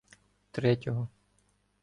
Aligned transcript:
Третього 0.51 1.05